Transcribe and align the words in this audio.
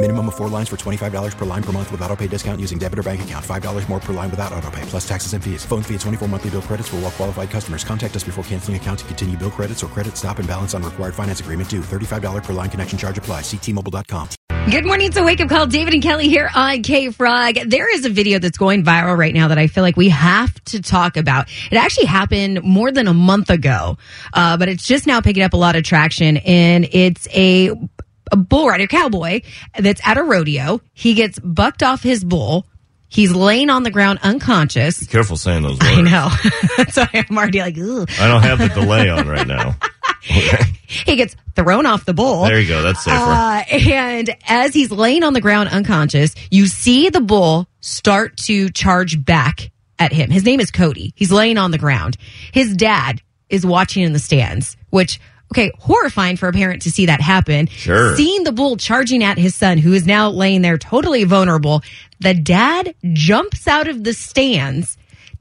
Minimum 0.00 0.28
of 0.28 0.36
four 0.36 0.48
lines 0.48 0.68
for 0.68 0.76
$25 0.76 1.36
per 1.36 1.44
line 1.44 1.62
per 1.62 1.72
month 1.72 1.90
with 1.90 2.00
auto 2.02 2.14
pay 2.14 2.28
discount 2.28 2.60
using 2.60 2.78
debit 2.78 3.00
or 3.00 3.02
bank 3.02 3.22
account. 3.22 3.44
$5 3.44 3.88
more 3.88 3.98
per 3.98 4.12
line 4.12 4.30
without 4.30 4.52
auto 4.52 4.70
pay, 4.70 4.82
plus 4.82 5.06
taxes 5.08 5.32
and 5.32 5.42
fees. 5.42 5.64
Phone 5.64 5.82
fee 5.82 5.94
at 5.96 6.00
24 6.02 6.28
monthly 6.28 6.50
bill 6.50 6.62
credits 6.62 6.88
for 6.88 6.96
all 6.96 7.02
well 7.02 7.10
qualified 7.10 7.50
customers. 7.50 7.82
Contact 7.82 8.14
us 8.14 8.22
before 8.22 8.44
canceling 8.44 8.76
account 8.76 9.00
to 9.00 9.04
continue 9.06 9.36
bill 9.36 9.50
credits 9.50 9.82
or 9.82 9.88
credit 9.88 10.16
stop 10.16 10.38
and 10.38 10.46
balance 10.46 10.72
on 10.72 10.84
required 10.84 11.16
finance 11.16 11.40
agreement 11.40 11.68
due. 11.68 11.80
$35 11.80 12.44
per 12.44 12.52
line 12.52 12.70
connection 12.70 12.96
charge 12.96 13.18
apply. 13.18 13.40
Ctmobile.com. 13.40 14.28
Good 14.70 14.84
morning. 14.84 15.08
It's 15.08 15.16
a 15.16 15.24
wake 15.24 15.40
up 15.40 15.48
call. 15.48 15.66
David 15.66 15.94
and 15.94 16.02
Kelli 16.02 16.24
here 16.24 16.50
on 16.54 16.82
K 16.82 17.10
Frog. 17.10 17.54
There 17.54 17.92
is 17.92 18.04
a 18.04 18.10
video 18.10 18.38
that's 18.38 18.58
going 18.58 18.84
viral 18.84 19.18
right 19.18 19.32
now 19.32 19.48
that 19.48 19.56
I 19.56 19.66
feel 19.66 19.82
like 19.82 19.96
we 19.96 20.10
have 20.10 20.62
to 20.66 20.82
talk 20.82 21.16
about. 21.16 21.48
It 21.70 21.76
actually 21.76 22.04
happened 22.04 22.62
more 22.62 22.92
than 22.92 23.08
a 23.08 23.14
month 23.14 23.48
ago, 23.48 23.96
uh, 24.34 24.58
but 24.58 24.68
it's 24.68 24.86
just 24.86 25.06
now 25.06 25.22
picking 25.22 25.42
up 25.42 25.54
a 25.54 25.56
lot 25.56 25.74
of 25.74 25.84
traction. 25.84 26.36
And 26.36 26.86
it's 26.92 27.26
a, 27.28 27.70
a 28.30 28.36
bull 28.36 28.68
rider 28.68 28.86
cowboy 28.86 29.42
that's 29.78 30.00
at 30.06 30.18
a 30.18 30.22
rodeo. 30.22 30.80
He 30.92 31.14
gets 31.14 31.38
bucked 31.38 31.82
off 31.82 32.02
his 32.02 32.24
bull. 32.24 32.66
He's 33.10 33.32
laying 33.32 33.70
on 33.70 33.84
the 33.84 33.90
ground 33.90 34.18
unconscious. 34.22 35.06
Careful 35.06 35.36
saying 35.38 35.62
those 35.62 35.78
words. 35.78 35.84
I 35.84 36.00
know. 36.02 36.28
so 36.90 37.04
I'm 37.12 37.38
already 37.38 37.60
like, 37.60 37.78
Ugh. 37.78 38.08
I 38.20 38.28
don't 38.28 38.42
have 38.42 38.58
the 38.58 38.68
delay 38.68 39.08
on 39.08 39.26
right 39.26 39.46
now. 39.46 39.76
he 40.20 41.16
gets 41.16 41.34
thrown 41.56 41.86
off 41.86 42.04
the 42.04 42.12
bull. 42.12 42.44
There 42.44 42.60
you 42.60 42.68
go. 42.68 42.82
That's 42.82 43.02
safer. 43.02 43.16
Uh, 43.16 43.62
and 43.70 44.36
as 44.46 44.74
he's 44.74 44.90
laying 44.90 45.22
on 45.22 45.32
the 45.32 45.40
ground 45.40 45.70
unconscious, 45.70 46.34
you 46.50 46.66
see 46.66 47.08
the 47.08 47.20
bull 47.20 47.66
start 47.80 48.36
to 48.38 48.68
charge 48.70 49.24
back 49.24 49.70
at 49.98 50.12
him. 50.12 50.30
His 50.30 50.44
name 50.44 50.60
is 50.60 50.70
Cody. 50.70 51.12
He's 51.16 51.32
laying 51.32 51.56
on 51.56 51.70
the 51.70 51.78
ground. 51.78 52.16
His 52.52 52.76
dad 52.76 53.22
is 53.48 53.64
watching 53.64 54.02
in 54.02 54.12
the 54.12 54.18
stands, 54.18 54.76
which, 54.90 55.18
okay, 55.52 55.72
horrifying 55.78 56.36
for 56.36 56.48
a 56.48 56.52
parent 56.52 56.82
to 56.82 56.90
see 56.90 57.06
that 57.06 57.20
happen. 57.20 57.66
Sure. 57.66 58.16
Seeing 58.16 58.44
the 58.44 58.52
bull 58.52 58.76
charging 58.76 59.22
at 59.22 59.38
his 59.38 59.54
son, 59.54 59.78
who 59.78 59.92
is 59.92 60.06
now 60.06 60.30
laying 60.30 60.62
there 60.62 60.78
totally 60.78 61.24
vulnerable, 61.24 61.82
the 62.20 62.34
dad 62.34 62.94
jumps 63.12 63.66
out 63.66 63.88
of 63.88 64.04
the 64.04 64.12
stands 64.12 64.96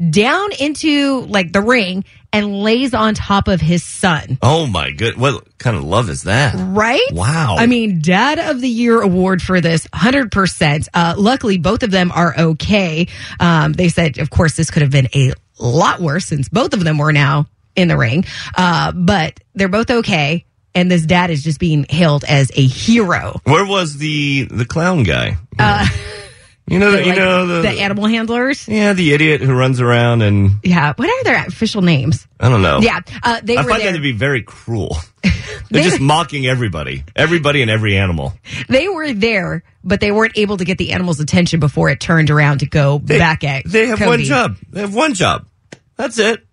down 0.10 0.52
into 0.60 1.22
like 1.22 1.52
the 1.52 1.62
ring 1.62 2.04
and 2.32 2.62
lays 2.62 2.94
on 2.94 3.16
top 3.16 3.48
of 3.48 3.60
his 3.62 3.84
son. 3.84 4.38
oh 4.42 4.68
my 4.68 4.92
good. 4.92 5.18
What 5.18 5.58
kind 5.58 5.76
of 5.76 5.84
love 5.84 6.10
is 6.10 6.24
that? 6.24 6.56
Right? 6.56 7.08
Wow. 7.12 7.56
I 7.58 7.66
mean, 7.66 8.02
Dad 8.02 8.38
of 8.38 8.62
the 8.62 8.70
Year 8.70 9.02
award 9.02 9.42
for 9.42 9.60
this, 9.60 9.88
100%. 9.88 10.88
Uh, 10.94 11.16
luckily, 11.18 11.58
both 11.58 11.84
of 11.84 11.90
them 11.90 12.12
are 12.12 12.36
okay. 12.38 13.08
Um, 13.40 13.74
they 13.74 13.90
said, 13.90 14.20
of 14.20 14.30
course, 14.30 14.56
this 14.56 14.70
could 14.70 14.84
have 14.84 14.92
been 14.92 15.08
a 15.16 15.34
lot 15.58 16.00
worse 16.00 16.26
since 16.26 16.48
both 16.50 16.74
of 16.74 16.84
them 16.84 16.98
were 17.00 17.14
now 17.14 17.48
in 17.78 17.88
the 17.88 17.96
ring. 17.98 18.26
Uh, 18.58 18.92
but 18.92 19.40
they're 19.56 19.70
both 19.70 19.90
okay. 19.90 20.44
And 20.76 20.92
this 20.92 21.04
dad 21.06 21.30
is 21.32 21.44
just 21.44 21.60
being 21.60 21.86
hailed 21.90 22.24
as 22.26 22.52
a 22.56 22.66
hero. 22.66 23.40
Where 23.46 23.66
was 23.66 23.98
the 23.98 24.44
the 24.52 24.66
clown 24.66 25.04
guy? 25.04 25.38
Uh, 25.58 25.88
you 26.68 26.78
know, 26.78 26.92
the, 26.92 27.04
you 27.06 27.16
know 27.16 27.48
the, 27.48 27.62
the 27.62 27.80
animal 27.82 28.06
handlers. 28.06 28.68
yeah, 28.68 28.94
the 28.94 29.14
idiot 29.14 29.42
who 29.42 29.54
runs 29.56 29.80
around 29.82 30.22
and 30.22 30.52
Yeah. 30.64 30.94
What 30.96 31.10
are 31.10 31.24
their 31.24 31.46
official 31.48 31.82
names? 31.82 32.28
I 32.40 32.50
don't 32.50 32.62
know. 32.62 32.80
Yeah. 32.82 33.00
Uh, 33.24 33.40
they 33.44 33.58
I 33.58 33.64
were 33.64 33.70
find 33.70 33.82
there. 33.82 33.92
that 33.94 33.98
to 33.98 34.04
be 34.04 34.12
very 34.12 34.44
cruel. 34.44 34.98
They're 35.72 35.82
just 35.84 36.00
mocking 36.00 36.46
everybody, 36.46 37.04
everybody 37.16 37.62
and 37.64 37.72
every 37.72 37.98
animal. 37.98 38.34
they 38.70 38.88
were 38.88 39.12
there, 39.14 39.64
but 39.84 40.00
they 40.00 40.12
weren't 40.12 40.38
able 40.38 40.58
to 40.58 40.66
get 40.66 40.78
the 40.78 40.92
animal's 40.92 41.20
attention 41.20 41.60
before 41.60 41.90
it 41.90 42.00
turned 42.00 42.30
around 42.30 42.60
to 42.60 42.68
go 42.68 43.00
They, 43.00 43.18
back 43.18 43.44
at 43.44 43.66
they 43.66 43.88
have 43.88 44.00
one 44.00 44.22
job. 44.22 44.58
They 44.70 44.82
have 44.82 44.94
one 44.94 45.14
job. 45.16 45.48
That's 45.98 46.20
it. 46.20 46.46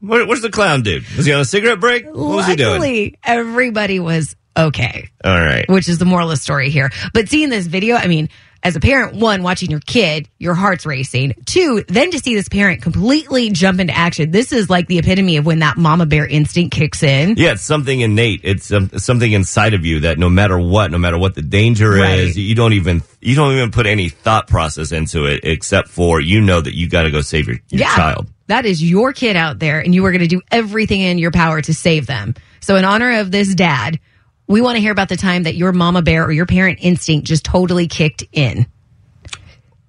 Where, 0.00 0.26
where's 0.26 0.42
the 0.42 0.50
clown 0.50 0.82
dude? 0.82 1.04
Was 1.16 1.26
he 1.26 1.32
on 1.32 1.40
a 1.40 1.44
cigarette 1.44 1.80
break? 1.80 2.06
What 2.06 2.14
was 2.16 2.46
he 2.46 2.56
doing? 2.56 2.72
Luckily, 2.80 3.18
everybody 3.24 3.98
was 4.00 4.36
okay, 4.56 5.08
All 5.24 5.32
right. 5.38 5.68
which 5.68 5.88
is 5.88 5.98
the 5.98 6.04
moral 6.04 6.30
of 6.30 6.36
the 6.36 6.42
story 6.42 6.70
here. 6.70 6.90
But 7.14 7.28
seeing 7.28 7.48
this 7.48 7.66
video, 7.66 7.96
I 7.96 8.06
mean, 8.08 8.28
as 8.60 8.74
a 8.74 8.80
parent, 8.80 9.14
one, 9.14 9.44
watching 9.44 9.70
your 9.70 9.78
kid, 9.78 10.28
your 10.38 10.54
heart's 10.54 10.84
racing. 10.84 11.34
Two, 11.46 11.84
then 11.86 12.10
to 12.10 12.18
see 12.18 12.34
this 12.34 12.48
parent 12.48 12.82
completely 12.82 13.50
jump 13.50 13.78
into 13.78 13.96
action. 13.96 14.32
This 14.32 14.52
is 14.52 14.68
like 14.68 14.88
the 14.88 14.98
epitome 14.98 15.36
of 15.36 15.46
when 15.46 15.60
that 15.60 15.76
mama 15.76 16.06
bear 16.06 16.26
instinct 16.26 16.74
kicks 16.74 17.04
in. 17.04 17.36
Yeah, 17.36 17.52
it's 17.52 17.62
something 17.62 18.00
innate. 18.00 18.40
It's 18.42 18.72
um, 18.72 18.90
something 18.98 19.30
inside 19.30 19.74
of 19.74 19.84
you 19.86 20.00
that 20.00 20.18
no 20.18 20.28
matter 20.28 20.58
what, 20.58 20.90
no 20.90 20.98
matter 20.98 21.18
what 21.18 21.36
the 21.36 21.42
danger 21.42 21.90
Right. 21.90 22.18
is, 22.18 22.36
you 22.36 22.56
don't 22.56 22.72
even 22.72 23.02
you 23.20 23.36
don't 23.36 23.52
even 23.54 23.70
put 23.70 23.86
any 23.86 24.08
thought 24.08 24.48
process 24.48 24.90
into 24.90 25.26
it, 25.26 25.40
except 25.44 25.86
for 25.88 26.20
you 26.20 26.40
know 26.40 26.60
that 26.60 26.74
you 26.74 26.88
got 26.88 27.02
to 27.04 27.12
go 27.12 27.20
save 27.20 27.46
your, 27.46 27.58
your 27.70 27.82
yeah. 27.82 27.94
child. 27.94 28.26
That 28.48 28.66
is 28.66 28.82
your 28.82 29.12
kid 29.12 29.36
out 29.36 29.58
there, 29.58 29.80
and 29.80 29.94
you 29.94 30.04
are 30.04 30.10
going 30.10 30.22
to 30.22 30.26
do 30.26 30.42
everything 30.50 31.00
in 31.00 31.18
your 31.18 31.30
power 31.30 31.62
to 31.62 31.72
save 31.72 32.06
them. 32.06 32.34
So, 32.60 32.76
in 32.76 32.84
honor 32.84 33.20
of 33.20 33.30
this 33.30 33.54
dad, 33.54 34.00
we 34.46 34.60
want 34.60 34.76
to 34.76 34.80
hear 34.80 34.92
about 34.92 35.08
the 35.08 35.16
time 35.16 35.44
that 35.44 35.54
your 35.54 35.72
mama 35.72 36.02
bear 36.02 36.24
or 36.24 36.32
your 36.32 36.46
parent 36.46 36.78
instinct 36.82 37.26
just 37.26 37.44
totally 37.44 37.86
kicked 37.86 38.24
in. 38.32 38.66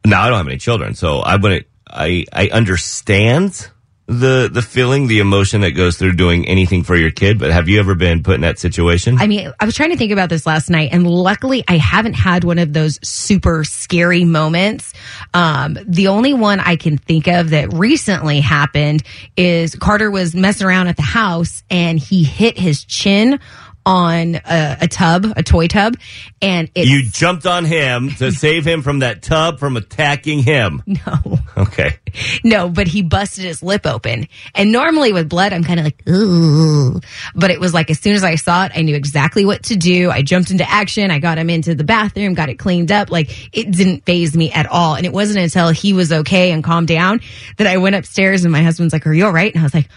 Now 0.05 0.21
I 0.21 0.29
don't 0.29 0.37
have 0.37 0.47
any 0.47 0.57
children, 0.57 0.93
so 0.93 1.19
I 1.19 1.37
wouldn't. 1.37 1.65
I 1.87 2.25
I 2.31 2.49
understand 2.49 3.69
the 4.09 4.49
the 4.51 4.63
feeling, 4.63 5.07
the 5.07 5.19
emotion 5.19 5.61
that 5.61 5.71
goes 5.71 5.97
through 5.97 6.13
doing 6.13 6.47
anything 6.47 6.83
for 6.83 6.95
your 6.95 7.11
kid. 7.11 7.37
But 7.37 7.51
have 7.51 7.69
you 7.69 7.79
ever 7.79 7.93
been 7.93 8.23
put 8.23 8.35
in 8.35 8.41
that 8.41 8.57
situation? 8.57 9.17
I 9.19 9.27
mean, 9.27 9.53
I 9.59 9.65
was 9.65 9.75
trying 9.75 9.91
to 9.91 9.97
think 9.97 10.11
about 10.11 10.29
this 10.29 10.47
last 10.47 10.69
night, 10.69 10.89
and 10.91 11.07
luckily, 11.07 11.63
I 11.67 11.77
haven't 11.77 12.13
had 12.13 12.43
one 12.43 12.57
of 12.57 12.73
those 12.73 12.99
super 13.07 13.63
scary 13.63 14.25
moments. 14.25 14.93
Um, 15.33 15.77
the 15.85 16.07
only 16.07 16.33
one 16.33 16.59
I 16.59 16.75
can 16.75 16.97
think 16.97 17.27
of 17.27 17.51
that 17.51 17.71
recently 17.71 18.39
happened 18.39 19.03
is 19.37 19.75
Carter 19.75 20.09
was 20.09 20.33
messing 20.33 20.65
around 20.65 20.87
at 20.87 20.95
the 20.95 21.03
house, 21.03 21.63
and 21.69 21.99
he 21.99 22.23
hit 22.23 22.57
his 22.57 22.83
chin 22.85 23.39
on 23.85 24.35
a, 24.35 24.77
a 24.81 24.87
tub, 24.87 25.25
a 25.35 25.43
toy 25.43 25.67
tub, 25.67 25.95
and 26.41 26.69
it 26.75 26.87
you 26.87 27.03
jumped 27.03 27.45
on 27.45 27.65
him 27.65 28.09
to 28.11 28.31
save 28.39 28.65
him 28.65 28.81
from 28.81 28.99
that 28.99 29.21
tub 29.21 29.59
from 29.59 29.77
attacking 29.77 30.43
him. 30.43 30.83
no. 30.85 31.39
Okay. 31.57 31.97
No, 32.43 32.69
but 32.69 32.87
he 32.87 33.03
busted 33.03 33.43
his 33.43 33.61
lip 33.61 33.85
open. 33.85 34.27
And 34.55 34.71
normally 34.71 35.13
with 35.13 35.29
blood, 35.29 35.53
I'm 35.53 35.63
kind 35.63 35.79
of 35.79 35.85
like, 35.85 36.01
ooh. 36.09 36.99
But 37.35 37.51
it 37.51 37.59
was 37.59 37.73
like, 37.73 37.91
as 37.91 37.99
soon 37.99 38.13
as 38.13 38.23
I 38.23 38.35
saw 38.35 38.65
it, 38.65 38.71
I 38.73 38.81
knew 38.81 38.95
exactly 38.95 39.45
what 39.45 39.63
to 39.63 39.75
do. 39.75 40.09
I 40.09 40.21
jumped 40.23 40.49
into 40.49 40.67
action. 40.67 41.11
I 41.11 41.19
got 41.19 41.37
him 41.37 41.49
into 41.49 41.75
the 41.75 41.83
bathroom, 41.83 42.33
got 42.33 42.49
it 42.49 42.55
cleaned 42.55 42.91
up. 42.91 43.11
Like, 43.11 43.55
it 43.55 43.71
didn't 43.71 44.05
phase 44.05 44.35
me 44.35 44.51
at 44.51 44.65
all. 44.65 44.95
And 44.95 45.05
it 45.05 45.13
wasn't 45.13 45.39
until 45.39 45.69
he 45.69 45.93
was 45.93 46.11
okay 46.11 46.51
and 46.51 46.63
calmed 46.63 46.87
down 46.87 47.21
that 47.57 47.67
I 47.67 47.77
went 47.77 47.95
upstairs 47.95 48.43
and 48.43 48.51
my 48.51 48.63
husband's 48.63 48.93
like, 48.93 49.05
are 49.05 49.13
you 49.13 49.25
all 49.25 49.31
right? 49.31 49.53
And 49.53 49.61
I 49.61 49.63
was 49.63 49.73
like, 49.73 49.89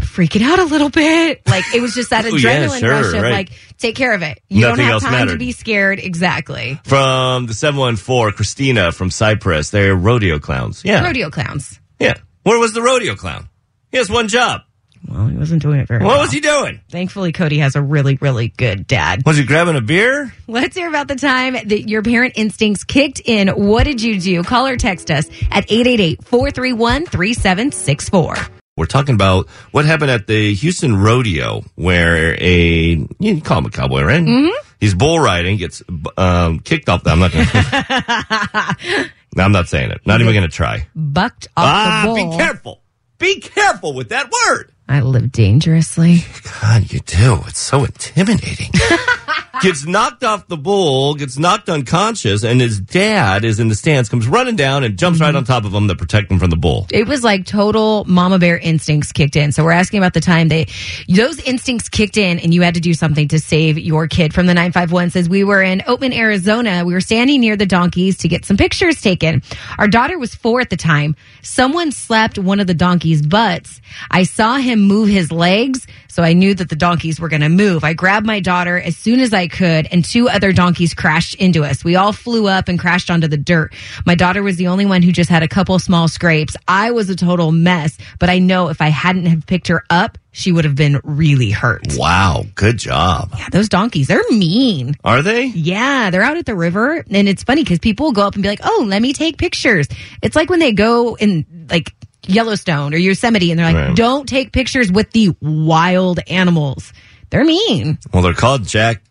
freaking 0.00 0.42
out 0.42 0.58
a 0.58 0.64
little 0.64 0.90
bit. 0.90 1.42
Like, 1.46 1.64
it 1.74 1.80
was 1.80 1.94
just 1.94 2.10
that 2.10 2.24
Oh, 2.24 2.28
yeah, 2.28 2.66
adrenaline 2.66 2.80
sure, 2.80 2.90
rush 2.90 3.14
of 3.14 3.22
right. 3.22 3.32
like, 3.32 3.50
take 3.78 3.96
care 3.96 4.14
of 4.14 4.22
it. 4.22 4.40
You 4.48 4.62
Nothing 4.62 4.76
don't 4.76 4.84
have 4.84 4.92
else 4.94 5.02
time 5.04 5.28
to 5.28 5.36
be 5.36 5.52
scared. 5.52 5.98
Exactly. 5.98 6.80
From 6.84 7.46
the 7.46 7.54
714, 7.54 8.36
Christina 8.36 8.92
from 8.92 9.10
Cypress. 9.10 9.70
They're 9.70 9.94
rodeo 9.94 10.38
clowns. 10.38 10.84
Yeah. 10.84 11.04
Rodeo 11.04 11.30
clowns. 11.30 11.78
Yeah. 11.98 12.14
Where 12.42 12.58
was 12.58 12.72
the 12.72 12.82
rodeo 12.82 13.14
clown? 13.14 13.48
He 13.90 13.98
has 13.98 14.10
one 14.10 14.28
job. 14.28 14.62
Well, 15.06 15.28
he 15.28 15.36
wasn't 15.36 15.62
doing 15.62 15.80
it 15.80 15.86
very 15.86 16.00
What 16.02 16.08
well. 16.08 16.16
What 16.18 16.22
was 16.24 16.32
he 16.32 16.40
doing? 16.40 16.80
Thankfully, 16.90 17.30
Cody 17.32 17.58
has 17.58 17.76
a 17.76 17.82
really, 17.82 18.16
really 18.20 18.48
good 18.48 18.86
dad. 18.86 19.22
Was 19.24 19.36
he 19.36 19.44
grabbing 19.44 19.76
a 19.76 19.80
beer? 19.80 20.34
Let's 20.48 20.76
hear 20.76 20.88
about 20.88 21.06
the 21.08 21.14
time 21.14 21.54
that 21.54 21.88
your 21.88 22.02
parent 22.02 22.34
instincts 22.36 22.84
kicked 22.84 23.20
in. 23.24 23.48
What 23.48 23.84
did 23.84 24.02
you 24.02 24.20
do? 24.20 24.42
Call 24.42 24.66
or 24.66 24.76
text 24.76 25.10
us 25.10 25.28
at 25.50 25.68
888-431-3764. 25.68 28.48
We're 28.78 28.86
talking 28.86 29.16
about 29.16 29.48
what 29.72 29.84
happened 29.84 30.12
at 30.12 30.28
the 30.28 30.54
Houston 30.54 30.96
Rodeo, 30.96 31.64
where 31.74 32.40
a 32.40 33.06
you 33.18 33.40
call 33.40 33.58
him 33.58 33.66
a 33.66 33.70
cowboy, 33.70 34.02
right? 34.02 34.22
Mm-hmm. 34.22 34.54
He's 34.78 34.94
bull 34.94 35.18
riding, 35.18 35.56
gets 35.56 35.82
um, 36.16 36.60
kicked 36.60 36.88
off. 36.88 37.02
The, 37.02 37.10
I'm 37.10 37.18
not 37.18 37.32
going. 37.32 37.46
to... 37.46 39.10
I'm 39.36 39.52
not 39.52 39.68
saying 39.68 39.90
it. 39.90 40.06
Not 40.06 40.20
even 40.20 40.32
going 40.32 40.48
to 40.48 40.54
try. 40.54 40.86
Bucked 40.94 41.48
off 41.56 41.64
Ah, 41.66 42.04
the 42.06 42.14
be 42.14 42.36
careful. 42.36 42.80
Be 43.18 43.40
careful 43.40 43.94
with 43.94 44.10
that 44.10 44.30
word. 44.30 44.72
I 44.88 45.00
live 45.00 45.30
dangerously. 45.32 46.24
God, 46.62 46.90
you 46.90 47.00
do. 47.00 47.40
It's 47.46 47.58
so 47.58 47.84
intimidating. 47.84 48.70
gets 49.60 49.86
knocked 49.86 50.24
off 50.24 50.46
the 50.46 50.56
bull, 50.56 51.14
gets 51.14 51.38
knocked 51.38 51.68
unconscious, 51.68 52.44
and 52.44 52.60
his 52.60 52.80
dad 52.80 53.44
is 53.44 53.60
in 53.60 53.68
the 53.68 53.74
stands, 53.74 54.08
comes 54.08 54.26
running 54.26 54.56
down 54.56 54.84
and 54.84 54.98
jumps 54.98 55.20
right 55.20 55.28
mm-hmm. 55.28 55.38
on 55.38 55.44
top 55.44 55.64
of 55.64 55.74
him 55.74 55.88
to 55.88 55.94
protect 55.94 56.30
him 56.30 56.38
from 56.38 56.50
the 56.50 56.56
bull. 56.56 56.86
It 56.90 57.06
was 57.06 57.24
like 57.24 57.44
total 57.44 58.04
mama 58.06 58.38
bear 58.38 58.58
instincts 58.58 59.12
kicked 59.12 59.36
in. 59.36 59.52
So 59.52 59.64
we're 59.64 59.72
asking 59.72 59.98
about 59.98 60.14
the 60.14 60.20
time 60.20 60.48
they, 60.48 60.66
those 61.08 61.38
instincts 61.40 61.88
kicked 61.88 62.16
in 62.16 62.38
and 62.38 62.54
you 62.54 62.62
had 62.62 62.74
to 62.74 62.80
do 62.80 62.94
something 62.94 63.28
to 63.28 63.38
save 63.38 63.78
your 63.78 64.06
kid. 64.06 64.32
From 64.32 64.46
the 64.46 64.54
951 64.54 65.10
says, 65.10 65.28
we 65.28 65.44
were 65.44 65.62
in 65.62 65.80
Oatman, 65.80 66.14
Arizona. 66.14 66.84
We 66.84 66.92
were 66.92 67.00
standing 67.00 67.40
near 67.40 67.56
the 67.56 67.66
donkeys 67.66 68.18
to 68.18 68.28
get 68.28 68.44
some 68.44 68.56
pictures 68.56 69.00
taken. 69.00 69.42
Our 69.78 69.88
daughter 69.88 70.18
was 70.18 70.34
four 70.34 70.60
at 70.60 70.70
the 70.70 70.76
time. 70.76 71.16
Someone 71.42 71.92
slapped 71.92 72.38
one 72.38 72.60
of 72.60 72.66
the 72.66 72.74
donkeys' 72.74 73.22
butts. 73.22 73.80
I 74.10 74.22
saw 74.22 74.56
him 74.78 74.86
move 74.86 75.08
his 75.08 75.30
legs. 75.30 75.86
So 76.08 76.22
I 76.22 76.32
knew 76.32 76.54
that 76.54 76.68
the 76.68 76.76
donkeys 76.76 77.20
were 77.20 77.28
going 77.28 77.42
to 77.42 77.48
move. 77.48 77.84
I 77.84 77.92
grabbed 77.92 78.26
my 78.26 78.40
daughter 78.40 78.80
as 78.80 78.96
soon 78.96 79.20
as 79.20 79.32
I 79.32 79.46
could 79.46 79.86
and 79.90 80.04
two 80.04 80.28
other 80.28 80.52
donkeys 80.52 80.94
crashed 80.94 81.34
into 81.36 81.64
us. 81.64 81.84
We 81.84 81.96
all 81.96 82.12
flew 82.12 82.48
up 82.48 82.68
and 82.68 82.78
crashed 82.78 83.10
onto 83.10 83.28
the 83.28 83.36
dirt. 83.36 83.74
My 84.06 84.14
daughter 84.14 84.42
was 84.42 84.56
the 84.56 84.68
only 84.68 84.86
one 84.86 85.02
who 85.02 85.12
just 85.12 85.30
had 85.30 85.42
a 85.42 85.48
couple 85.48 85.78
small 85.78 86.08
scrapes. 86.08 86.56
I 86.66 86.90
was 86.90 87.10
a 87.10 87.16
total 87.16 87.52
mess, 87.52 87.96
but 88.18 88.30
I 88.30 88.38
know 88.38 88.68
if 88.68 88.80
I 88.80 88.88
hadn't 88.88 89.26
have 89.26 89.46
picked 89.46 89.68
her 89.68 89.84
up, 89.90 90.18
she 90.30 90.52
would 90.52 90.64
have 90.64 90.76
been 90.76 91.00
really 91.02 91.50
hurt. 91.50 91.96
Wow, 91.96 92.44
good 92.54 92.78
job. 92.78 93.30
Yeah, 93.36 93.48
those 93.50 93.68
donkeys, 93.68 94.06
they're 94.08 94.22
mean. 94.30 94.94
Are 95.02 95.22
they? 95.22 95.46
Yeah, 95.46 96.10
they're 96.10 96.22
out 96.22 96.36
at 96.36 96.46
the 96.46 96.54
river. 96.54 97.04
And 97.10 97.28
it's 97.28 97.42
funny 97.42 97.64
because 97.64 97.80
people 97.80 98.12
go 98.12 98.22
up 98.22 98.34
and 98.34 98.42
be 98.42 98.48
like, 98.48 98.60
oh, 98.62 98.84
let 98.86 99.02
me 99.02 99.12
take 99.12 99.36
pictures. 99.36 99.88
It's 100.22 100.36
like 100.36 100.48
when 100.48 100.60
they 100.60 100.72
go 100.72 101.16
in, 101.16 101.66
like, 101.70 101.92
Yellowstone 102.26 102.94
or 102.94 102.96
Yosemite 102.98 103.50
and 103.50 103.58
they're 103.58 103.66
like, 103.72 103.88
Right. 103.88 103.96
don't 103.96 104.28
take 104.28 104.52
pictures 104.52 104.90
with 104.90 105.10
the 105.12 105.34
wild 105.40 106.20
animals. 106.28 106.92
They're 107.30 107.44
mean. 107.44 107.98
Well, 108.12 108.22
they're 108.22 108.34
called 108.34 108.66
Jack 108.66 109.02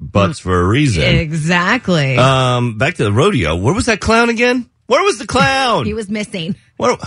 Butts 0.00 0.38
for 0.40 0.60
a 0.60 0.66
reason. 0.66 1.02
Exactly. 1.04 2.16
Um, 2.16 2.76
back 2.78 2.94
to 2.94 3.04
the 3.04 3.12
rodeo. 3.12 3.56
Where 3.56 3.72
was 3.74 3.86
that 3.86 4.00
clown 4.00 4.30
again? 4.30 4.68
Where 4.86 5.02
was 5.02 5.18
the 5.18 5.26
clown? 5.26 5.84
he 5.86 5.94
was 5.94 6.10
missing. 6.10 6.56
What, 6.76 6.98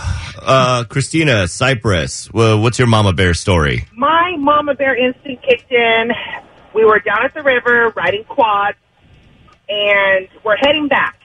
uh, 0.42 0.84
Christina 0.88 1.46
Cypress. 1.46 2.32
Well, 2.32 2.60
what's 2.62 2.78
your 2.78 2.88
mama 2.88 3.12
bear 3.12 3.34
story? 3.34 3.84
my 3.94 4.34
mama 4.38 4.74
bear 4.74 4.96
instinct 4.96 5.44
kicked 5.46 5.70
in. 5.70 6.10
We 6.74 6.84
were 6.84 6.98
down 7.00 7.24
at 7.24 7.34
the 7.34 7.42
river 7.42 7.92
riding 7.94 8.24
quads, 8.24 8.78
and 9.68 10.28
we're 10.44 10.56
heading 10.56 10.88
back. 10.88 11.15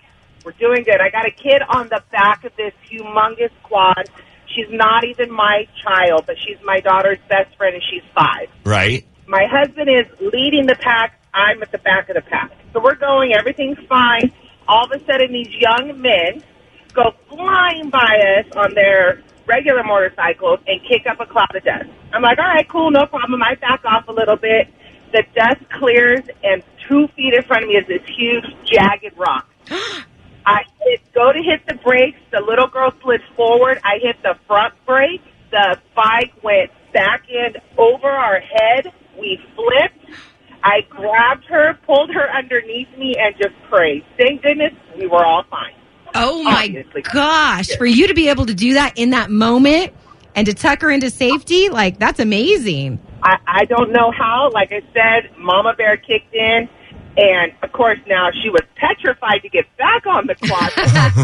We're 0.44 0.54
doing 0.54 0.84
good. 0.84 1.00
I 1.00 1.10
got 1.10 1.28
a 1.28 1.32
kid 1.32 1.62
on 1.70 1.88
the 1.90 2.02
back 2.12 2.44
of 2.46 2.56
this 2.56 2.74
humongous 2.90 3.52
quad. 3.64 4.10
She's 4.48 4.68
not 4.72 5.04
even 5.06 5.32
my 5.32 5.68
child, 5.84 6.24
but 6.26 6.36
she's 6.40 6.58
my 6.64 6.80
daughter's 6.80 7.20
best 7.30 7.56
friend, 7.58 7.76
and 7.76 7.84
she's 7.90 8.04
five. 8.16 8.50
Right. 8.66 9.06
My 9.28 9.46
husband 9.50 9.90
is 9.90 10.06
leading 10.20 10.66
the 10.66 10.76
pack. 10.76 11.20
I'm 11.34 11.62
at 11.62 11.72
the 11.72 11.78
back 11.78 12.10
of 12.10 12.16
the 12.16 12.22
pack. 12.22 12.52
So 12.74 12.82
we're 12.84 12.96
going. 12.96 13.34
Everything's 13.34 13.80
fine. 13.88 14.32
All 14.68 14.86
of 14.86 14.92
a 14.92 15.06
sudden, 15.06 15.32
these 15.32 15.50
young 15.50 16.02
men 16.02 16.44
go 16.94 17.14
flying 17.30 17.90
by 17.90 18.40
us 18.40 18.46
on 18.56 18.74
their 18.74 19.22
regular 19.46 19.84
motorcycles 19.84 20.60
and 20.68 20.82
kick 20.84 21.06
up 21.10 21.20
a 21.20 21.26
cloud 21.26 21.56
of 21.56 21.64
dust. 21.64 21.90
I'm 22.14 22.22
like, 22.22 22.38
all 22.38 22.46
right, 22.46 22.68
cool, 22.68 22.92
no 22.92 23.06
problem. 23.06 23.42
I 23.42 23.56
back 23.56 23.86
off 23.86 24.08
a 24.08 24.12
little 24.12 24.36
bit. 24.36 24.68
The 25.14 25.24
dust 25.36 25.70
clears, 25.72 26.22
and 26.44 26.64
two 26.88 27.08
feet 27.16 27.34
in 27.34 27.44
front 27.44 27.64
of 27.64 27.70
me 27.70 27.76
is 27.76 27.88
this 27.88 28.02
huge, 28.16 28.46
jagged 28.66 29.18
rock. 29.18 29.48
I 30.46 30.62
hit, 30.80 31.02
go 31.14 31.32
to 31.32 31.40
hit 31.40 31.62
the 31.68 31.76
brakes. 31.84 32.20
The 32.32 32.42
little 32.42 32.68
girl 32.68 32.92
slid 33.02 33.22
forward. 33.36 33.80
I 33.84 34.00
hit 34.02 34.18
the 34.24 34.36
front 34.48 34.74
brake. 34.86 35.22
The 35.52 35.78
bike 35.96 36.34
went 36.44 36.72
back 36.94 37.24
end 37.30 37.58
over 37.78 38.08
our 38.08 38.40
head. 38.40 38.94
We 39.20 39.40
flipped. 39.56 40.20
I 40.64 40.82
grabbed 40.90 41.46
her, 41.46 41.78
pulled 41.86 42.12
her 42.14 42.30
underneath 42.36 42.88
me, 42.98 43.16
and 43.20 43.36
just 43.36 43.56
prayed. 43.70 44.04
Thank 44.18 44.44
goodness 44.44 44.74
we 44.98 45.08
were 45.08 45.26
all 45.26 45.44
fine. 45.50 45.74
Oh 46.14 46.44
my 46.44 46.66
Obviously. 46.66 47.02
gosh. 47.02 47.76
For 47.78 47.86
you 47.86 48.08
to 48.08 48.14
be 48.14 48.30
able 48.30 48.46
to 48.46 48.54
do 48.54 48.74
that 48.74 48.98
in 48.98 49.12
that 49.12 49.30
moment 49.30 49.94
and 50.36 50.46
to 50.48 50.54
tuck 50.54 50.82
her 50.82 50.90
into 50.92 51.10
safety, 51.10 51.70
like 51.70 52.00
that's 52.00 52.20
amazing. 52.20 53.00
I, 53.24 53.38
I 53.48 53.66
don't 53.66 53.92
know 53.92 54.12
how. 54.12 54.50
Like 54.54 54.72
I 54.72 54.82
said, 54.94 55.36
Mama 55.38 55.74
Bear 55.76 55.98
kicked 55.98 56.34
in. 56.34 56.70
And 57.18 57.52
of 57.62 57.72
course, 57.74 58.00
now 58.08 58.30
she 58.32 58.50
was 58.50 58.62
petrified 58.76 59.42
to 59.42 59.50
get 59.50 59.66
back 59.78 60.06
on 60.06 60.28
the 60.28 60.36
quad. 60.36 60.72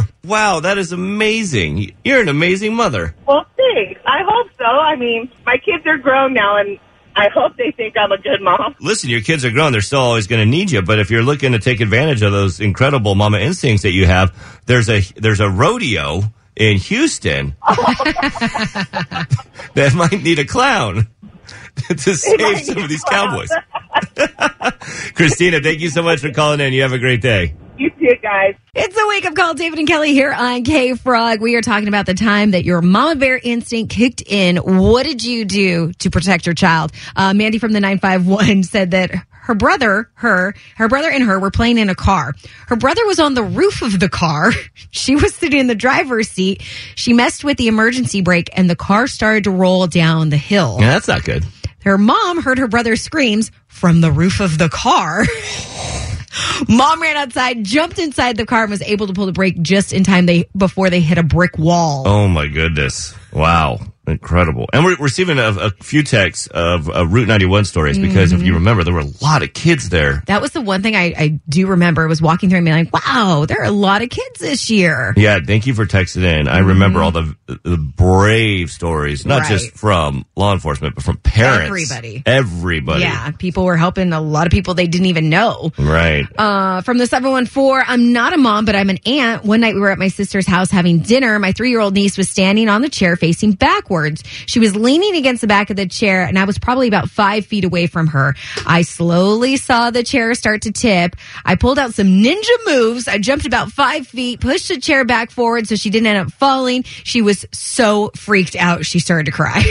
Wow, 0.28 0.60
that 0.60 0.78
is 0.78 0.92
amazing. 0.92 1.96
You're 2.04 2.20
an 2.22 2.28
amazing 2.28 2.74
mother. 2.76 3.16
well, 3.26 3.46
thanks. 3.56 4.02
I 4.06 4.24
hope 4.28 4.50
so. 4.58 4.66
I 4.66 4.98
mean, 4.98 5.32
my 5.46 5.56
kids 5.56 5.86
are 5.88 5.98
grown 5.98 6.34
now, 6.34 6.58
and 6.58 6.78
I 7.16 7.30
hope 7.34 7.56
they 7.56 7.72
think 7.72 7.96
I'm 7.98 8.12
a 8.12 8.18
good 8.18 8.42
mom. 8.42 8.76
Listen, 8.82 9.10
your 9.10 9.22
kids 9.22 9.46
are 9.46 9.52
grown. 9.52 9.72
They're 9.72 9.80
still 9.80 10.02
always 10.02 10.28
going 10.28 10.42
to 10.42 10.46
need 10.46 10.70
you. 10.70 10.82
But 10.82 11.00
if 11.00 11.10
you're 11.10 11.24
looking 11.24 11.54
to 11.54 11.60
take 11.60 11.80
advantage 11.80 12.22
of 12.24 12.34
those 12.34 12.60
incredible 12.60 13.16
mama 13.16 13.40
instincts 13.40 13.84
that 13.84 13.92
you 13.94 14.06
have, 14.06 14.36
there's 14.66 14.90
a 14.90 15.00
there's 15.16 15.40
a 15.40 15.50
rodeo 15.50 16.24
in 16.58 16.76
Houston 16.76 17.56
that 19.76 19.94
might 19.96 20.22
need 20.22 20.40
a 20.40 20.46
clown 20.46 21.08
to 21.88 22.16
save 22.16 22.60
some 22.62 22.80
of 22.80 22.90
these 22.90 23.04
cowboys. 23.06 23.50
Christina, 25.18 25.60
thank 25.62 25.80
you 25.80 25.90
so 25.90 26.04
much 26.04 26.20
for 26.20 26.32
calling 26.32 26.60
in. 26.60 26.74
You 26.74 26.84
have 26.84 26.94
a 26.94 27.00
great 27.00 27.22
day. 27.22 27.56
You 27.76 27.90
too, 27.90 28.14
guys. 28.22 28.54
It's 28.76 28.96
the 28.96 29.06
wake 29.08 29.26
up 29.26 29.34
call, 29.34 29.56
David 29.56 29.80
and 29.80 29.88
Kelli 29.88 30.10
here 30.10 30.32
on 30.32 30.64
K 30.64 30.94
Frog. 30.94 31.42
We 31.42 31.56
are 31.56 31.62
talking 31.62 31.88
about 31.88 32.06
the 32.06 32.14
time 32.14 32.52
that 32.52 32.66
your 32.66 32.84
mama 32.84 33.16
bear 33.16 33.40
instinct 33.44 33.96
kicked 33.96 34.22
in. 34.22 34.58
What 34.58 35.08
did 35.08 35.24
you 35.24 35.44
do 35.44 35.92
to 35.94 36.12
protect 36.12 36.46
your 36.46 36.54
child? 36.54 36.92
Uh, 37.16 37.34
Mandy 37.34 37.58
from 37.58 37.72
the 37.74 37.80
951 37.80 38.62
said 38.64 38.92
that 38.92 39.12
her 39.32 39.56
brother, 39.56 40.08
her, 40.16 40.54
her 40.76 40.88
brother 40.88 41.10
and 41.10 41.24
her 41.24 41.40
were 41.40 41.50
playing 41.50 41.80
in 41.80 41.90
a 41.90 41.96
car. 41.96 42.36
Her 42.68 42.76
brother 42.76 43.04
was 43.08 43.20
on 43.20 43.34
the 43.34 43.44
roof 43.44 43.82
of 43.82 44.00
the 44.00 44.10
car. 44.10 44.52
She 44.92 45.16
was 45.16 45.36
sitting 45.36 45.60
in 45.60 45.68
the 45.68 45.76
driver's 45.76 46.30
seat. 46.30 46.62
She 46.96 47.14
messed 47.14 47.44
with 47.44 47.58
the 47.58 47.68
emergency 47.68 48.22
brake 48.22 48.50
and 48.54 48.70
the 48.70 48.76
car 48.76 49.08
started 49.08 49.44
to 49.46 49.52
roll 49.52 49.86
down 49.88 50.30
the 50.30 50.38
hill. 50.38 50.78
Yeah, 50.80 50.92
that's 50.92 51.08
not 51.08 51.24
good. 51.24 51.46
Her 51.88 51.98
mom 51.98 52.42
heard 52.42 52.58
her 52.58 52.68
brother's 52.68 53.02
screams 53.02 53.50
from 53.68 54.02
the 54.02 54.12
roof 54.12 54.42
of 54.42 54.58
the 54.58 54.68
car. 54.68 55.26
mom 56.68 57.02
ran 57.02 57.16
outside, 57.16 57.64
jumped 57.64 57.98
inside 57.98 58.36
the 58.36 58.46
car, 58.46 58.64
and 58.64 58.72
was 58.72 58.82
able 58.82 59.08
to 59.08 59.14
pull 59.14 59.26
the 59.26 59.32
brake 59.32 59.62
just 59.62 59.94
in 59.94 60.04
time 60.04 60.26
they 60.26 60.50
before 60.58 60.90
they 60.90 61.00
hit 61.00 61.18
a 61.18 61.24
brick 61.24 61.58
wall. 61.58 62.04
Oh 62.06 62.28
my 62.28 62.48
goodness! 62.48 63.16
Wow, 63.34 63.80
incredible! 64.08 64.68
And 64.74 64.84
we're 64.86 64.96
receiving 64.98 65.38
a, 65.38 65.50
a 65.50 65.70
few 65.84 66.02
texts 66.04 66.48
of 66.48 66.90
uh, 66.90 67.06
Route 67.06 67.28
91 67.28 67.66
stories 67.66 67.98
because 68.00 68.32
if 68.32 68.42
you 68.42 68.54
remember, 68.56 68.84
there 68.84 68.94
were 68.94 69.02
a 69.02 69.12
lot 69.22 69.44
of 69.44 69.54
kids 69.54 69.90
there. 69.90 70.24
That 70.28 70.42
was 70.42 70.52
the 70.52 70.62
one 70.62 70.82
thing 70.82 70.96
I, 70.96 71.14
I 71.18 71.28
do 71.50 71.68
remember 71.68 72.08
was 72.08 72.22
walking 72.22 72.50
through 72.50 72.60
and 72.60 72.66
being 72.66 72.78
like, 72.86 72.94
wow, 72.94 73.46
there 73.46 73.60
are 73.62 73.66
a 73.66 73.72
lot 73.72 74.02
of 74.02 74.10
kids 74.10 74.40
this 74.40 74.70
year. 74.70 75.14
Yeah, 75.18 75.40
thank 75.46 75.68
you 75.68 75.74
for 75.74 75.86
texting 75.86 76.24
in. 76.24 76.48
I 76.48 76.60
remember 76.60 77.02
all 77.04 77.12
the 77.12 77.36
the 77.64 77.78
brave 77.78 78.72
stories, 78.72 79.26
not 79.26 79.42
Right. 79.42 79.50
just 79.50 79.72
from 79.78 80.26
law 80.36 80.54
enforcement, 80.54 80.96
but 80.96 81.04
from 81.04 81.18
parents. 81.18 81.68
Everybody. 81.68 82.24
Everybody. 82.26 83.02
Yeah, 83.02 83.32
people 83.32 83.66
were 83.66 83.78
helping 83.78 84.14
a 84.14 84.22
lot 84.22 84.48
of 84.48 84.52
people 84.52 84.74
they 84.74 84.88
didn't 84.88 85.08
even 85.08 85.30
know. 85.30 85.72
Right. 85.78 86.26
Uh, 86.38 86.82
from 86.82 86.98
the 86.98 87.06
714, 87.08 87.84
I'm 87.88 88.14
not 88.14 88.34
a 88.34 88.38
mom, 88.38 88.66
but 88.66 88.76
I'm 88.76 88.90
an 88.90 89.00
aunt. 89.06 89.44
One 89.44 89.60
night 89.62 89.76
we 89.76 89.82
were 89.82 89.92
at 89.92 90.00
my 90.00 90.08
sister's 90.08 90.48
house 90.48 90.72
having 90.72 91.00
dinner. 91.00 91.38
My 91.40 91.52
three 91.52 91.70
year 91.70 91.80
old 91.82 91.94
niece 91.94 92.18
was 92.18 92.30
standing 92.30 92.68
on 92.70 92.82
the 92.82 92.90
chair 92.90 93.16
facing 93.16 93.27
backwards. 93.60 94.24
She 94.46 94.60
was 94.60 94.76
leaning 94.76 95.16
against 95.16 95.42
the 95.42 95.48
back 95.48 95.70
of 95.70 95.76
the 95.76 95.88
chair, 95.88 96.24
and 96.24 96.38
I 96.38 96.46
was 96.46 96.58
probably 96.58 96.88
about 96.88 97.10
five 97.10 97.46
feet 97.46 97.64
away 97.64 97.88
from 97.88 98.08
her. 98.08 98.36
I 98.66 98.82
slowly 98.82 99.58
saw 99.58 99.92
the 99.92 100.04
chair 100.04 100.34
start 100.34 100.64
to 100.64 100.72
tip. 100.72 101.16
I 101.46 101.56
pulled 101.56 101.80
out 101.80 101.94
some 101.94 102.08
ninja 102.08 102.58
moves. 102.66 103.08
I 103.08 103.18
jumped 103.18 103.46
about 103.46 103.72
five 103.72 104.08
feet, 104.08 104.40
pushed 104.40 104.70
the 104.70 104.80
chair 104.80 105.06
back 105.06 105.32
forward 105.32 105.68
so 105.68 105.76
she 105.76 105.90
didn't 105.90 106.08
end 106.08 106.28
up 106.28 106.32
falling. 106.34 106.84
She 106.84 107.22
was 107.22 107.46
so 107.52 108.12
freaked 108.16 108.56
out, 108.56 108.86
she 108.86 109.00
started 109.00 109.26
to 109.26 109.32
cry. 109.32 109.64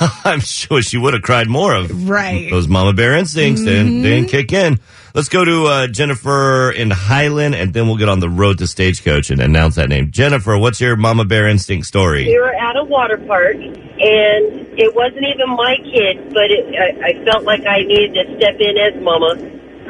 I'm 0.24 0.40
sure 0.40 0.82
she 0.82 0.98
would 0.98 1.14
have 1.14 1.22
cried 1.22 1.48
more 1.48 1.74
of 1.74 2.08
Right. 2.08 2.50
those 2.50 2.68
mama 2.68 2.92
bear 2.92 3.14
instincts. 3.14 3.64
They, 3.64 3.72
didn't, 3.72 4.02
they 4.02 4.10
didn't 4.10 4.26
mm-hmm. 4.26 4.30
kick 4.30 4.52
in. 4.52 4.80
Let's 5.12 5.28
go 5.28 5.44
to 5.44 5.64
uh, 5.66 5.86
Jennifer 5.88 6.70
in 6.70 6.90
Highland, 6.90 7.56
and 7.56 7.74
then 7.74 7.88
we'll 7.88 7.96
get 7.96 8.08
on 8.08 8.20
the 8.20 8.28
road 8.28 8.58
to 8.58 8.68
Stagecoach 8.68 9.30
and 9.30 9.40
announce 9.40 9.74
that 9.74 9.88
name. 9.88 10.12
Jennifer, 10.12 10.56
what's 10.56 10.80
your 10.80 10.94
mama 10.94 11.24
bear 11.24 11.48
instinct 11.48 11.86
story? 11.86 12.26
We 12.26 12.38
were 12.38 12.54
at 12.54 12.76
a 12.76 12.84
water 12.84 13.18
park, 13.18 13.56
and 13.56 14.70
it 14.78 14.94
wasn't 14.94 15.26
even 15.26 15.50
my 15.50 15.74
kid, 15.82 16.30
but 16.30 16.46
it, 16.54 16.62
I, 16.78 17.10
I 17.10 17.24
felt 17.24 17.42
like 17.42 17.66
I 17.66 17.82
needed 17.82 18.14
to 18.14 18.36
step 18.38 18.54
in 18.60 18.78
as 18.78 19.02
mama. 19.02 19.34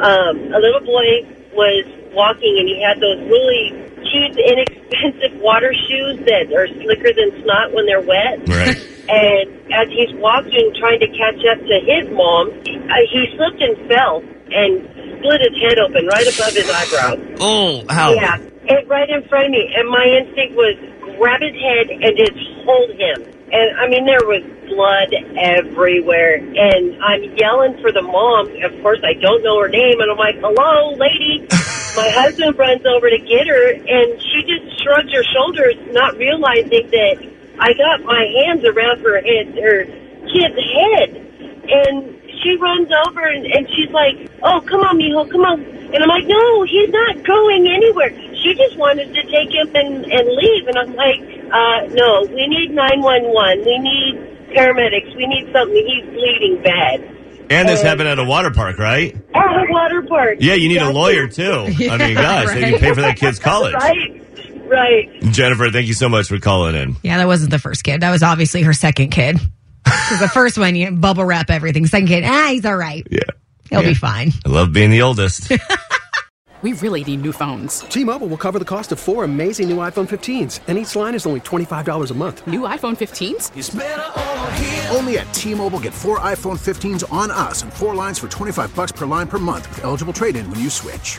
Um, 0.01 0.55
a 0.55 0.59
little 0.59 0.81
boy 0.81 1.29
was 1.53 1.85
walking, 2.17 2.57
and 2.57 2.67
he 2.67 2.81
had 2.81 2.97
those 2.97 3.21
really 3.29 3.77
cheap, 4.09 4.33
inexpensive 4.41 5.39
water 5.43 5.75
shoes 5.75 6.17
that 6.25 6.49
are 6.49 6.67
slicker 6.81 7.13
than 7.13 7.43
snot 7.45 7.75
when 7.75 7.85
they're 7.85 8.01
wet. 8.01 8.49
Right. 8.49 8.81
And 9.11 9.73
as 9.73 9.89
he's 9.93 10.17
walking, 10.17 10.73
trying 10.81 11.01
to 11.01 11.09
catch 11.13 11.45
up 11.45 11.61
to 11.61 11.77
his 11.85 12.09
mom, 12.09 12.49
uh, 12.49 13.05
he 13.11 13.29
slipped 13.37 13.61
and 13.61 13.77
fell 13.87 14.25
and 14.53 15.00
split 15.21 15.41
his 15.45 15.57
head 15.61 15.79
open 15.79 16.07
right 16.09 16.27
above 16.27 16.53
his 16.57 16.69
eyebrow. 16.69 17.15
Oh, 17.41 17.85
how? 17.89 18.13
Yeah, 18.13 18.37
it 18.41 18.89
right 18.89 19.09
in 19.09 19.23
front 19.29 19.47
of 19.47 19.51
me, 19.53 19.73
and 19.77 19.89
my 19.89 20.05
instinct 20.05 20.57
was 20.57 20.75
grab 21.21 21.45
his 21.45 21.55
head 21.55 21.93
and 21.93 22.17
just 22.17 22.33
hold 22.65 22.91
him. 22.97 23.41
And 23.53 23.69
I 23.77 23.89
mean, 23.89 24.07
there 24.07 24.25
was 24.25 24.41
blood 24.71 25.13
everywhere. 25.37 26.37
And 26.37 27.03
I'm 27.03 27.37
yelling 27.37 27.77
for 27.83 27.93
the 27.93 28.03
mom. 28.03 28.49
Of 28.63 28.73
course, 28.81 29.01
I 29.05 29.15
don't 29.15 29.43
know 29.43 29.61
her 29.61 29.69
name. 29.69 30.01
And 30.01 30.11
I'm 30.11 30.17
like, 30.17 30.39
hello, 30.39 30.95
lady. 30.95 31.47
My 31.99 32.09
husband 32.09 32.57
runs 32.57 32.87
over 32.87 33.11
to 33.11 33.19
get 33.19 33.49
her, 33.49 33.73
and 33.75 34.23
she 34.23 34.47
just 34.47 34.81
shrugs 34.81 35.13
her 35.13 35.25
shoulders, 35.25 35.75
not 35.91 36.17
realizing 36.17 36.87
that 36.89 37.17
I 37.59 37.75
got 37.75 38.05
my 38.05 38.25
hands 38.47 38.65
around 38.65 39.01
her 39.03 39.21
head, 39.21 39.59
her 39.59 39.85
kid's 40.31 40.55
head. 40.55 41.11
And 41.67 42.20
she 42.43 42.57
runs 42.57 42.89
over 43.07 43.21
and, 43.27 43.47
and 43.47 43.69
she's 43.75 43.91
like, 43.91 44.31
oh, 44.43 44.61
come 44.63 44.81
on, 44.81 44.99
mijo, 44.99 45.31
come 45.31 45.43
on. 45.43 45.61
And 45.63 46.03
I'm 46.03 46.09
like, 46.09 46.27
no, 46.27 46.63
he's 46.65 46.91
not 46.91 47.25
going 47.25 47.67
anywhere. 47.67 48.11
She 48.43 48.55
just 48.55 48.77
wanted 48.77 49.13
to 49.15 49.23
take 49.31 49.51
him 49.53 49.69
and, 49.75 50.05
and 50.07 50.29
leave. 50.29 50.67
And 50.69 50.79
I'm 50.79 50.95
like, 50.95 51.21
uh, 51.53 51.93
no, 51.95 52.27
we 52.31 52.47
need 52.47 52.71
911. 52.71 53.65
We 53.65 53.79
need 53.79 54.15
paramedics. 54.55 55.15
We 55.17 55.27
need 55.27 55.53
something. 55.53 55.87
He's 55.87 56.05
bleeding 56.15 56.63
bad. 56.63 57.17
And 57.51 57.69
this 57.69 57.83
happened 57.83 58.09
at 58.09 58.19
a 58.21 58.25
water 58.25 58.53
park, 58.53 58.79
right? 58.79 59.15
At 59.35 59.43
a 59.45 59.67
water 59.73 60.03
park. 60.03 60.37
Yeah, 60.41 60.55
you 60.55 60.69
need 60.69 60.77
a 60.77 60.89
Exactly. 60.89 61.01
lawyer 61.01 61.27
too. 61.27 61.91
I 61.91 61.97
mean, 61.99 62.15
gosh, 62.15 62.47
right. 62.47 62.63
and 62.63 62.73
you 62.73 62.79
pay 62.79 62.95
for 62.95 63.01
that 63.01 63.17
kid's 63.17 63.39
college. 63.41 63.75
Right, 63.75 64.23
right. 64.69 65.21
Jennifer, 65.33 65.69
thank 65.71 65.89
you 65.89 65.95
so 65.95 66.09
much 66.09 66.29
for 66.29 66.39
calling 66.39 66.77
in. 66.77 66.95
Yeah, 67.03 67.19
that 67.19 67.27
wasn't 67.27 67.51
the 67.51 67.59
first 67.59 67.83
kid. 67.83 68.03
That 68.03 68.11
was 68.13 68.23
obviously 68.23 68.63
her 68.63 68.73
second 68.73 69.11
kid. 69.11 69.39
Because 69.91 70.21
the 70.21 70.29
first 70.29 70.57
one, 70.59 70.75
you 70.77 70.91
bubble 70.91 71.25
wrap 71.25 71.51
everything. 71.51 71.87
Second 71.87 72.09
kid, 72.09 72.25
ah, 72.25 72.49
he's 72.51 72.65
all 72.65 72.77
right. 72.77 73.07
Yeah. 73.11 73.21
He'll 73.71 73.83
Yeah. 73.83 73.89
be 73.89 73.95
fine. 73.95 74.33
I 74.47 74.49
love 74.49 74.73
being 74.73 74.91
the 74.91 75.03
oldest. 75.03 75.51
We 76.63 76.75
really 76.75 77.03
need 77.05 77.23
new 77.23 77.33
phones. 77.33 77.81
T-Mobile 77.89 78.27
will 78.27 78.37
cover 78.37 78.59
the 78.59 78.67
cost 78.67 78.93
of 78.93 79.01
four 79.01 79.25
amazing 79.25 79.71
new 79.71 79.79
iPhone 79.79 80.07
15s, 80.07 80.61
and 80.69 80.77
each 80.77 80.95
line 80.95 81.15
is 81.15 81.25
only 81.25 81.41
$25 81.41 82.11
a 82.11 82.13
month. 82.13 82.47
New 82.47 82.61
iPhone 82.69 82.99
15s? 82.99 84.95
Only 84.95 85.17
at 85.21 85.33
T-Mobile 85.33 85.81
get 85.81 85.95
four 85.95 86.19
iPhone 86.19 86.59
15s 86.59 87.11
on 87.11 87.31
us 87.31 87.63
and 87.63 87.73
four 87.73 87.95
lines 87.95 88.19
for 88.19 88.29
25 88.29 88.75
bucks 88.77 88.93
per 88.93 89.07
line 89.07 89.27
per 89.27 89.39
month 89.39 89.71
with 89.71 89.85
eligible 89.85 90.13
trade-in 90.13 90.51
when 90.51 90.61
you 90.61 90.69
switch. 90.69 91.19